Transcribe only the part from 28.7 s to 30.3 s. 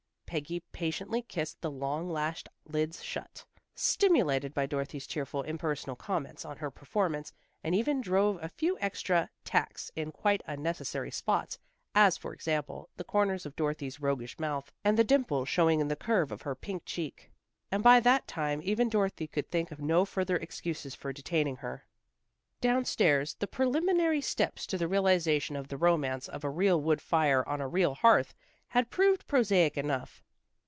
had proved prosaic enough.